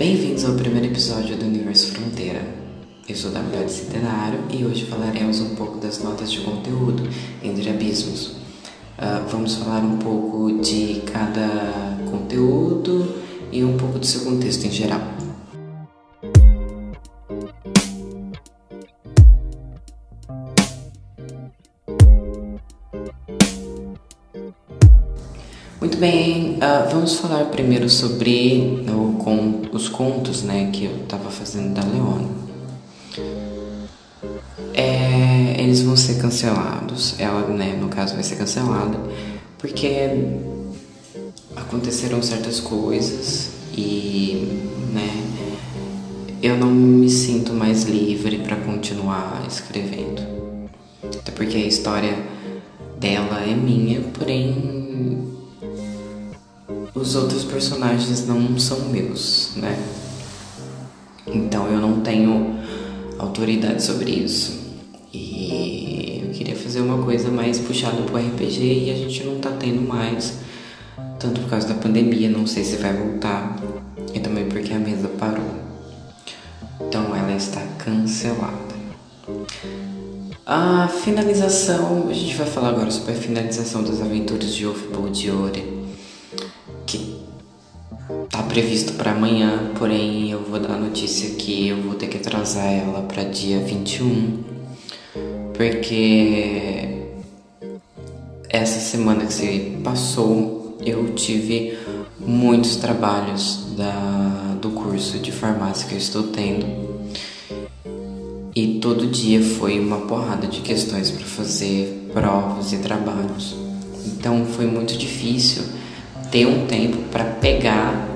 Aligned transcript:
Bem-vindos 0.00 0.46
ao 0.46 0.54
primeiro 0.54 0.86
episódio 0.86 1.36
do 1.36 1.44
Universo 1.44 1.92
Fronteira. 1.92 2.40
Eu 3.06 3.14
sou 3.14 3.30
da 3.30 3.42
Melhor 3.42 3.68
Centenário 3.68 4.40
e 4.50 4.64
hoje 4.64 4.86
falaremos 4.86 5.42
um 5.42 5.54
pouco 5.54 5.76
das 5.76 6.02
notas 6.02 6.32
de 6.32 6.40
conteúdo 6.40 7.06
entre 7.42 7.68
abismos. 7.68 8.28
Uh, 8.28 9.28
vamos 9.30 9.56
falar 9.56 9.80
um 9.80 9.98
pouco 9.98 10.58
de 10.62 11.02
cada 11.12 11.98
conteúdo 12.10 13.14
e 13.52 13.62
um 13.62 13.76
pouco 13.76 13.98
do 13.98 14.06
seu 14.06 14.22
contexto 14.22 14.64
em 14.64 14.70
geral. 14.70 15.19
Bem, 26.00 26.54
uh, 26.54 26.90
vamos 26.90 27.16
falar 27.16 27.44
primeiro 27.50 27.90
sobre 27.90 28.82
o, 28.88 29.22
com, 29.22 29.60
os 29.70 29.86
contos 29.86 30.42
né, 30.42 30.70
que 30.72 30.86
eu 30.86 30.96
estava 31.02 31.30
fazendo 31.30 31.74
da 31.74 31.82
Leona. 31.82 32.26
É, 34.72 35.56
eles 35.58 35.82
vão 35.82 35.98
ser 35.98 36.18
cancelados, 36.18 37.20
ela, 37.20 37.46
né, 37.48 37.76
no 37.78 37.88
caso, 37.88 38.14
vai 38.14 38.22
ser 38.22 38.36
cancelada, 38.36 38.98
porque 39.58 40.08
aconteceram 41.54 42.22
certas 42.22 42.60
coisas 42.60 43.50
e, 43.76 44.72
né, 44.94 45.22
eu 46.42 46.56
não 46.56 46.70
me 46.70 47.10
sinto 47.10 47.52
mais 47.52 47.84
livre 47.84 48.38
para 48.38 48.56
continuar 48.56 49.44
escrevendo. 49.46 50.22
Até 51.18 51.30
porque 51.30 51.58
a 51.58 51.66
história 51.66 52.16
dela 52.98 53.42
é 53.42 53.54
minha, 53.54 54.00
porém 54.14 54.80
os 56.94 57.14
outros 57.14 57.44
personagens 57.44 58.26
não 58.26 58.58
são 58.58 58.88
meus, 58.88 59.52
né? 59.56 59.78
Então 61.26 61.66
eu 61.68 61.80
não 61.80 62.00
tenho 62.00 62.58
autoridade 63.18 63.82
sobre 63.82 64.10
isso. 64.10 64.58
E 65.12 66.22
eu 66.24 66.30
queria 66.30 66.56
fazer 66.56 66.80
uma 66.80 67.02
coisa 67.02 67.30
mais 67.30 67.58
puxada 67.58 68.02
pro 68.02 68.16
RPG 68.16 68.86
e 68.86 68.90
a 68.90 68.94
gente 68.94 69.24
não 69.24 69.38
tá 69.38 69.50
tendo 69.50 69.86
mais. 69.86 70.38
Tanto 71.18 71.40
por 71.42 71.50
causa 71.50 71.68
da 71.68 71.74
pandemia, 71.74 72.28
não 72.28 72.46
sei 72.46 72.64
se 72.64 72.76
vai 72.76 72.92
voltar. 72.92 73.56
E 74.12 74.18
também 74.18 74.46
porque 74.48 74.72
a 74.72 74.78
mesa 74.78 75.08
parou. 75.08 75.50
Então 76.80 77.14
ela 77.14 77.32
está 77.32 77.60
cancelada. 77.78 78.70
A 80.44 80.88
finalização, 80.88 82.08
a 82.08 82.12
gente 82.12 82.34
vai 82.34 82.46
falar 82.46 82.70
agora 82.70 82.90
sobre 82.90 83.12
a 83.12 83.16
finalização 83.16 83.84
das 83.84 84.00
aventuras 84.00 84.52
de 84.52 84.64
Wolf 84.64 85.12
de 85.12 85.30
Ore 85.30 85.79
previsto 88.50 88.94
para 88.94 89.12
amanhã, 89.12 89.70
porém 89.78 90.32
eu 90.32 90.42
vou 90.42 90.58
dar 90.58 90.74
a 90.74 90.76
notícia 90.76 91.36
que 91.36 91.68
eu 91.68 91.80
vou 91.82 91.94
ter 91.94 92.08
que 92.08 92.16
atrasar 92.16 92.66
ela 92.66 93.02
para 93.02 93.22
dia 93.22 93.60
21, 93.60 94.38
porque 95.54 97.06
essa 98.48 98.80
semana 98.80 99.24
que 99.26 99.32
se 99.32 99.78
passou 99.84 100.76
eu 100.84 101.14
tive 101.14 101.78
muitos 102.18 102.74
trabalhos 102.74 103.68
da, 103.76 104.56
do 104.60 104.70
curso 104.70 105.20
de 105.20 105.30
farmácia 105.30 105.86
que 105.86 105.94
eu 105.94 105.98
estou 105.98 106.24
tendo 106.24 106.66
e 108.56 108.80
todo 108.80 109.06
dia 109.06 109.40
foi 109.40 109.78
uma 109.78 109.98
porrada 109.98 110.48
de 110.48 110.60
questões 110.60 111.08
para 111.08 111.24
fazer 111.24 112.10
provas 112.12 112.72
e 112.72 112.78
trabalhos. 112.78 113.54
Então 114.04 114.44
foi 114.44 114.66
muito 114.66 114.98
difícil 114.98 115.62
ter 116.32 116.46
um 116.46 116.66
tempo 116.66 116.96
para 117.12 117.24
pegar 117.24 118.09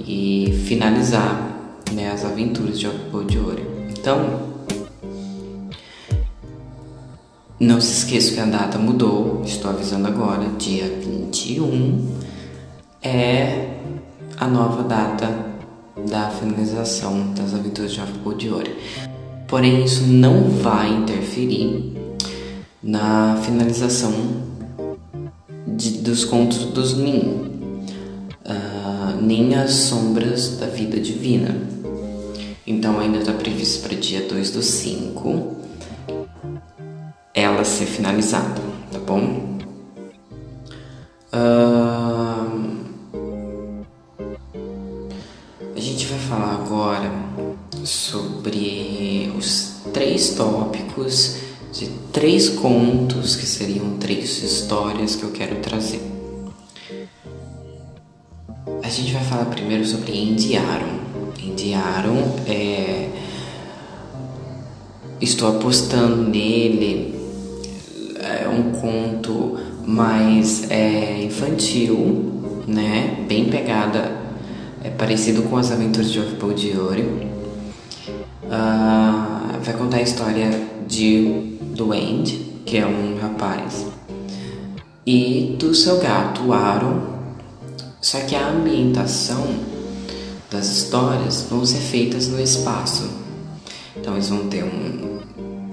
e 0.00 0.62
finalizar 0.66 1.50
né, 1.92 2.10
as 2.10 2.24
aventuras 2.24 2.78
de 2.78 2.86
Ouro. 2.86 3.62
Então, 3.90 4.52
não 7.60 7.80
se 7.80 8.04
esqueça 8.04 8.34
que 8.34 8.40
a 8.40 8.46
data 8.46 8.78
mudou, 8.78 9.42
estou 9.44 9.70
avisando 9.70 10.08
agora, 10.08 10.48
dia 10.58 10.84
21 11.00 12.22
é 13.02 13.76
a 14.36 14.46
nova 14.48 14.82
data 14.82 15.52
da 16.10 16.30
finalização 16.30 17.32
das 17.34 17.54
aventuras 17.54 17.92
de 17.92 18.00
Ocupou 18.00 18.34
de 18.34 18.48
Ouro. 18.48 18.70
Porém, 19.46 19.84
isso 19.84 20.04
não 20.04 20.48
vai 20.48 20.92
interferir 20.92 21.92
na 22.82 23.36
finalização 23.42 24.12
de, 25.66 25.98
dos 25.98 26.24
contos 26.24 26.64
dos 26.64 26.96
Nin, 26.96 27.51
nem 29.22 29.54
as 29.54 29.72
sombras 29.72 30.56
da 30.58 30.66
vida 30.66 30.98
divina. 31.00 31.56
Então 32.66 32.98
ainda 32.98 33.18
está 33.18 33.32
previsto 33.32 33.88
para 33.88 33.96
dia 33.96 34.22
2 34.28 34.50
do 34.50 34.62
5 34.62 35.62
ela 37.34 37.64
ser 37.64 37.86
finalizada, 37.86 38.60
tá 38.90 38.98
bom? 38.98 39.58
Uh, 41.32 42.82
a 45.74 45.80
gente 45.80 46.06
vai 46.06 46.18
falar 46.18 46.54
agora 46.54 47.10
sobre 47.84 49.32
os 49.36 49.76
três 49.94 50.34
tópicos 50.34 51.36
de 51.72 51.88
três 52.12 52.50
contos 52.50 53.34
que 53.34 53.46
seriam 53.46 53.96
três 53.98 54.42
histórias 54.42 55.16
que 55.16 55.22
eu 55.22 55.30
quero 55.30 55.56
trazer 55.60 56.11
gente 58.92 59.12
vai 59.12 59.24
falar 59.24 59.46
primeiro 59.46 59.84
sobre 59.84 60.16
Indiaron. 60.16 61.00
Indiaron 61.42 62.36
é. 62.46 63.08
Estou 65.20 65.56
apostando 65.56 66.16
nele. 66.16 67.20
É 68.20 68.48
um 68.48 68.72
conto 68.72 69.58
mais 69.86 70.70
é, 70.70 71.24
infantil, 71.24 72.62
né? 72.66 73.24
Bem 73.28 73.46
pegada. 73.46 74.20
É 74.84 74.90
parecido 74.90 75.42
com 75.42 75.56
as 75.56 75.70
aventuras 75.70 76.10
de 76.10 76.18
Ouro. 76.18 77.32
Uh, 78.44 79.60
vai 79.62 79.74
contar 79.78 79.98
a 79.98 80.02
história 80.02 80.50
de 80.86 81.56
do 81.74 81.92
Andy, 81.92 82.60
que 82.66 82.76
é 82.76 82.86
um 82.86 83.16
rapaz, 83.18 83.86
e 85.06 85.56
do 85.58 85.74
seu 85.74 85.98
gato 85.98 86.52
Aaron, 86.52 87.11
só 88.02 88.18
que 88.22 88.34
a 88.34 88.48
ambientação 88.48 89.46
das 90.50 90.66
histórias 90.66 91.46
vão 91.48 91.64
ser 91.64 91.78
feitas 91.78 92.26
no 92.26 92.40
espaço. 92.40 93.08
Então 93.96 94.14
eles 94.14 94.28
vão 94.28 94.48
ter 94.48 94.64
um 94.64 95.20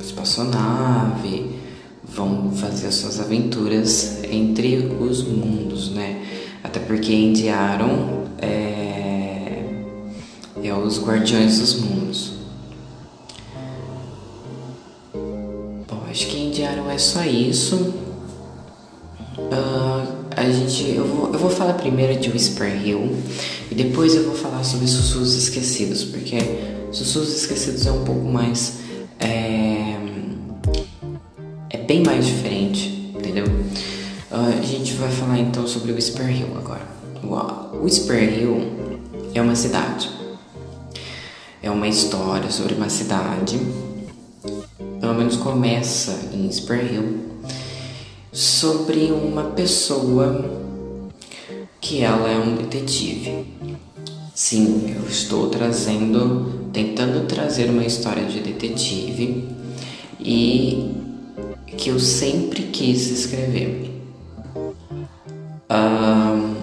espaçonave, 0.00 1.52
vão 2.02 2.50
fazer 2.50 2.88
as 2.88 2.96
suas 2.96 3.20
aventuras 3.20 4.24
entre 4.24 4.92
os 5.00 5.22
mundos, 5.22 5.90
né? 5.90 6.20
Até 6.64 6.80
porque 6.80 7.14
Indiaron 7.14 8.24
é, 8.38 9.84
é 10.64 10.74
os 10.74 11.00
guardiões 11.00 11.60
dos 11.60 11.80
mundos. 11.80 12.32
Bom, 15.14 16.02
acho 16.10 16.26
que 16.26 16.38
Indiaron 16.38 16.90
é 16.90 16.98
só 16.98 17.22
isso. 17.24 18.05
Vou, 21.46 21.56
falar 21.56 21.74
primeiro 21.74 22.18
de 22.18 22.28
Whisper 22.30 22.84
Hill 22.84 23.16
e 23.70 23.74
depois 23.74 24.14
eu 24.14 24.24
vou 24.24 24.34
falar 24.34 24.64
sobre 24.64 24.86
Sussurros 24.88 25.34
Esquecidos, 25.34 26.02
porque 26.02 26.38
Sussurros 26.90 27.34
Esquecidos 27.34 27.86
é 27.86 27.92
um 27.92 28.04
pouco 28.04 28.26
mais. 28.26 28.80
É, 29.20 29.96
é 31.70 31.78
bem 31.78 32.02
mais 32.02 32.26
diferente, 32.26 33.12
entendeu? 33.16 33.46
Uh, 33.46 34.58
a 34.58 34.62
gente 34.62 34.94
vai 34.94 35.10
falar 35.10 35.38
então 35.38 35.66
sobre 35.66 35.92
Whisper 35.92 36.28
Hill 36.28 36.48
agora. 36.56 36.86
O 37.22 37.84
Whisper 37.84 38.22
Hill 38.22 38.60
é 39.34 39.40
uma 39.40 39.54
cidade, 39.54 40.10
é 41.62 41.70
uma 41.70 41.86
história 41.86 42.50
sobre 42.50 42.74
uma 42.74 42.88
cidade, 42.88 43.58
pelo 45.00 45.14
menos 45.14 45.36
começa 45.36 46.30
em 46.32 46.46
Whisper 46.46 46.92
Hill 46.92 47.26
sobre 48.32 49.12
uma 49.12 49.44
pessoa 49.44 50.65
que 51.86 52.02
ela 52.02 52.28
é 52.28 52.36
um 52.36 52.56
detetive. 52.56 53.44
Sim, 54.34 54.92
eu 54.96 55.08
estou 55.08 55.48
trazendo, 55.50 56.68
tentando 56.72 57.26
trazer 57.28 57.70
uma 57.70 57.84
história 57.84 58.24
de 58.24 58.40
detetive 58.40 59.44
e 60.18 60.90
que 61.76 61.90
eu 61.90 62.00
sempre 62.00 62.64
quis 62.64 63.08
escrever. 63.08 64.02
Um, 65.70 66.56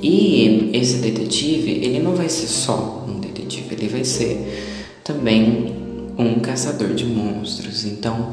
e 0.00 0.70
esse 0.72 0.98
detetive, 0.98 1.72
ele 1.72 1.98
não 1.98 2.14
vai 2.14 2.28
ser 2.28 2.46
só 2.46 3.04
um 3.08 3.18
detetive, 3.18 3.74
ele 3.74 3.88
vai 3.88 4.04
ser 4.04 4.86
também 5.02 5.74
um 6.16 6.38
caçador 6.38 6.94
de 6.94 7.04
monstros. 7.04 7.84
Então, 7.84 8.32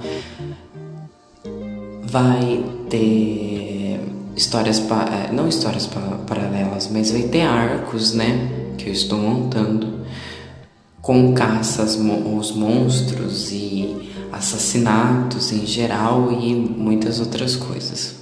vai 2.03 2.63
ter 2.91 3.74
histórias, 4.35 4.79
é, 4.79 5.31
não 5.31 5.47
histórias 5.47 5.89
paralelas, 6.27 6.89
mas 6.91 7.11
vai 7.11 7.23
ter 7.23 7.41
arcos, 7.41 8.13
né? 8.13 8.73
Que 8.77 8.89
eu 8.89 8.93
estou 8.93 9.17
montando 9.17 10.05
com 11.01 11.33
caças 11.33 11.99
aos 11.99 12.51
monstros 12.51 13.51
e 13.51 14.11
assassinatos 14.31 15.51
em 15.51 15.65
geral 15.65 16.31
e 16.31 16.53
muitas 16.53 17.19
outras 17.19 17.55
coisas. 17.55 18.15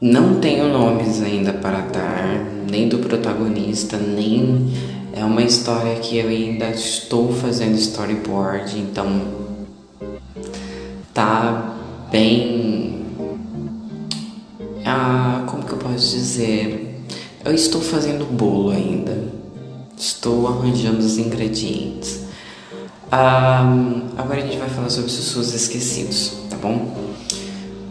Não 0.00 0.40
tenho 0.40 0.68
nomes 0.72 1.22
ainda 1.22 1.52
para 1.52 1.80
dar, 1.82 2.44
nem 2.68 2.88
do 2.88 2.98
protagonista, 2.98 3.96
nem 3.96 4.72
é 5.12 5.24
uma 5.24 5.42
história 5.42 5.94
que 5.96 6.16
eu 6.16 6.28
ainda 6.28 6.70
estou 6.70 7.32
fazendo 7.32 7.76
storyboard, 7.76 8.78
então 8.80 9.20
tá 11.14 11.76
bem. 12.10 12.71
Ah, 14.94 15.44
como 15.46 15.64
que 15.64 15.72
eu 15.72 15.78
posso 15.78 16.14
dizer? 16.14 17.02
Eu 17.42 17.54
estou 17.54 17.80
fazendo 17.80 18.26
bolo 18.26 18.72
ainda. 18.72 19.24
Estou 19.96 20.46
arranjando 20.46 20.98
os 20.98 21.16
ingredientes. 21.16 22.24
Ah, 23.10 23.62
agora 24.18 24.42
a 24.42 24.42
gente 24.42 24.58
vai 24.58 24.68
falar 24.68 24.90
sobre 24.90 25.10
Sussurros 25.10 25.54
Esquecidos, 25.54 26.34
tá 26.50 26.58
bom? 26.58 26.94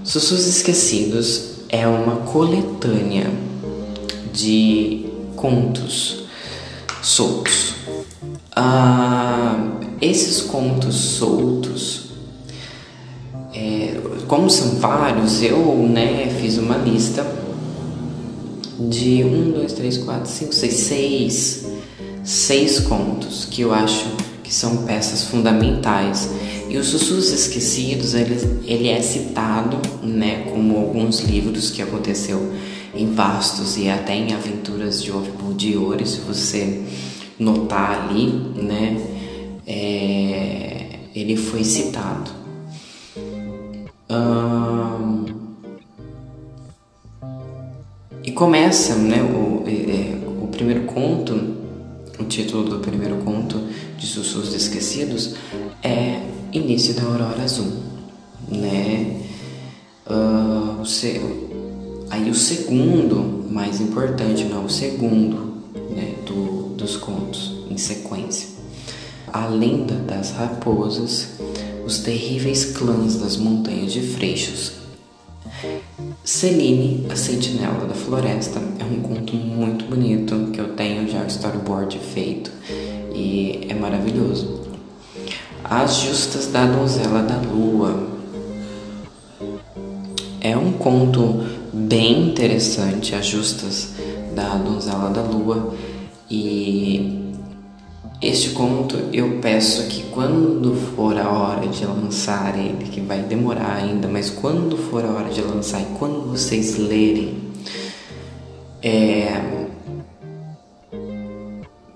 Sussurros 0.03 0.45
Esquecidos 0.45 1.61
é 1.69 1.87
uma 1.87 2.17
coletânea 2.17 3.31
de 4.31 5.07
contos 5.35 6.25
soltos. 7.01 7.77
Ah, 8.55 9.71
esses 9.99 10.41
contos 10.41 10.95
soltos, 10.95 12.10
é, 13.53 13.99
como 14.27 14.49
são 14.49 14.79
vários, 14.79 15.41
eu 15.41 15.57
né, 15.87 16.33
fiz 16.39 16.57
uma 16.57 16.77
lista 16.77 17.25
de 18.79 19.23
um, 19.23 19.51
dois, 19.51 19.73
três, 19.73 19.97
quatro, 19.97 20.29
cinco, 20.29 20.53
seis, 20.53 20.73
seis, 20.73 21.65
seis 22.23 22.79
contos 22.79 23.45
que 23.45 23.61
eu 23.61 23.73
acho 23.73 24.05
que 24.43 24.53
são 24.53 24.77
peças 24.85 25.25
fundamentais. 25.25 26.29
E 26.69 26.77
os 26.77 26.87
Sussurros 26.87 27.31
Esquecidos, 27.31 28.13
ele, 28.13 28.61
ele 28.65 28.87
é 28.87 29.01
citado, 29.01 29.77
né, 30.01 30.47
como 30.49 30.77
alguns 30.77 31.19
livros 31.19 31.69
que 31.69 31.81
aconteceu 31.81 32.53
em 32.95 33.13
Vastos 33.13 33.77
e 33.77 33.89
até 33.89 34.15
em 34.15 34.33
Aventuras 34.33 35.03
de 35.03 35.11
de 35.57 35.77
Ouro, 35.77 36.07
se 36.07 36.21
você 36.21 36.81
notar 37.37 38.07
ali, 38.09 38.27
né, 38.55 38.97
é, 39.67 40.99
ele 41.13 41.35
foi 41.35 41.63
citado. 41.63 42.40
E 48.23 48.31
começa, 48.31 48.95
né, 48.95 49.21
o, 49.21 49.63
é, 49.67 50.43
o 50.43 50.47
primeiro 50.47 50.83
conto 50.83 51.61
o 52.21 52.25
título 52.25 52.63
do 52.63 52.79
primeiro 52.79 53.17
conto 53.17 53.59
de 53.97 54.05
Sussurros 54.05 54.53
Esquecidos 54.53 55.33
é 55.81 56.21
Início 56.53 56.93
da 56.93 57.03
Aurora 57.03 57.41
Azul, 57.41 57.71
né? 58.47 59.21
O 60.79 60.85
se... 60.85 61.19
Aí 62.09 62.29
o 62.29 62.35
segundo, 62.35 63.49
mais 63.49 63.79
importante, 63.79 64.43
não, 64.43 64.65
o 64.65 64.69
segundo 64.69 65.63
né, 65.95 66.15
do, 66.25 66.75
dos 66.75 66.97
contos 66.97 67.65
em 67.69 67.77
sequência. 67.77 68.49
A 69.31 69.47
lenda 69.47 69.95
das 69.95 70.31
raposas, 70.31 71.29
os 71.85 71.99
terríveis 71.99 72.65
clãs 72.65 73.17
das 73.17 73.37
montanhas 73.37 73.93
de 73.93 74.01
Freixos, 74.01 74.73
Celine, 76.23 77.05
a 77.09 77.15
Sentinela 77.15 77.85
da 77.85 77.93
Floresta, 77.93 78.61
é 78.79 78.83
um 78.83 79.01
conto 79.01 79.35
muito 79.35 79.85
bonito 79.85 80.51
que 80.51 80.59
eu 80.59 80.69
tenho 80.69 81.09
já 81.09 81.23
o 81.23 81.27
storyboard 81.27 81.97
feito 81.99 82.51
e 83.13 83.67
é 83.69 83.73
maravilhoso. 83.73 84.61
As 85.63 85.97
Justas 86.01 86.47
da 86.47 86.65
Donzela 86.65 87.21
da 87.23 87.37
Lua 87.37 88.07
é 90.39 90.57
um 90.57 90.71
conto 90.73 91.43
bem 91.71 92.29
interessante, 92.29 93.15
As 93.15 93.25
Justas 93.25 93.93
da 94.35 94.55
Donzela 94.55 95.09
da 95.09 95.21
Lua, 95.21 95.75
e 96.29 97.20
este 98.21 98.51
conto 98.51 98.95
eu 99.11 99.39
peço 99.41 99.87
que 99.87 100.03
quando 100.11 100.75
for 100.95 101.17
a 101.17 101.27
hora 101.27 101.67
de 101.67 101.83
lançar 101.85 102.55
ele, 102.55 102.85
que 102.85 103.01
vai 103.01 103.23
demorar 103.23 103.77
ainda, 103.77 104.07
mas 104.07 104.29
quando 104.29 104.77
for 104.77 105.03
a 105.03 105.09
hora 105.09 105.29
de 105.29 105.41
lançar 105.41 105.81
e 105.81 105.85
quando 105.97 106.29
vocês 106.29 106.77
lerem, 106.77 107.35
é, 108.83 109.41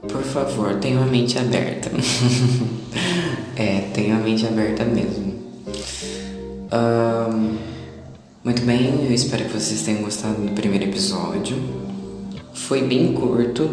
por 0.08 0.24
favor, 0.24 0.76
tenham 0.80 1.04
a 1.04 1.06
mente 1.06 1.38
aberta. 1.38 1.92
é, 3.56 3.82
tenham 3.94 4.18
a 4.18 4.22
mente 4.22 4.48
aberta 4.48 4.84
mesmo. 4.84 5.36
Um, 6.74 7.58
muito 8.44 8.64
bem, 8.64 9.06
eu 9.06 9.14
espero 9.14 9.46
que 9.46 9.54
vocês 9.54 9.84
tenham 9.84 10.02
gostado 10.02 10.42
do 10.42 10.54
primeiro 10.54 10.86
episódio. 10.86 11.56
Foi 12.52 12.82
bem 12.82 13.14
curto, 13.14 13.70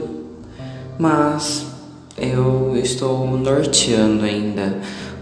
mas 0.98 1.71
eu 2.16 2.76
estou 2.76 3.26
norteando 3.38 4.24
ainda 4.24 4.78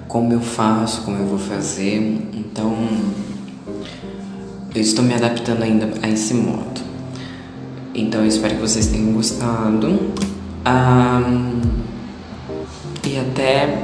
como 0.08 0.32
eu 0.32 0.40
faço, 0.40 1.02
como 1.02 1.16
eu 1.16 1.26
vou 1.26 1.38
fazer, 1.38 2.28
então 2.34 2.74
eu 4.74 4.80
estou 4.80 5.04
me 5.04 5.14
adaptando 5.14 5.62
ainda 5.62 5.88
a 6.02 6.08
esse 6.08 6.34
modo. 6.34 6.80
Então 7.94 8.20
eu 8.20 8.26
espero 8.26 8.54
que 8.54 8.60
vocês 8.60 8.86
tenham 8.86 9.12
gostado. 9.12 9.98
E 13.06 13.18
até 13.18 13.82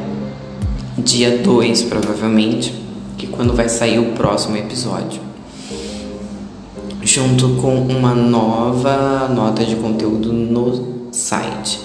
dia 0.98 1.38
2, 1.38 1.82
provavelmente, 1.84 2.72
que 3.18 3.26
quando 3.26 3.52
vai 3.54 3.68
sair 3.68 3.98
o 3.98 4.12
próximo 4.12 4.56
episódio. 4.56 5.20
Junto 7.02 7.56
com 7.60 7.76
uma 7.82 8.14
nova 8.14 9.28
nota 9.28 9.64
de 9.64 9.76
conteúdo 9.76 10.32
no 10.32 11.08
site. 11.12 11.80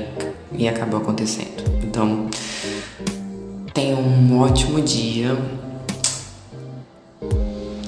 e 0.52 0.68
acabou 0.68 1.00
acontecendo. 1.00 1.64
Então 1.84 2.28
tenha 3.74 3.96
um 3.96 4.40
ótimo 4.40 4.82
dia 4.82 5.38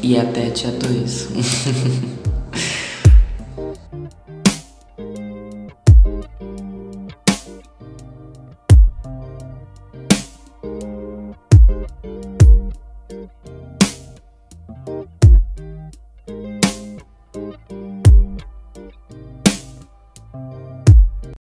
e 0.01 0.17
até 0.17 0.49
dia 0.49 0.71
2. 0.71 1.27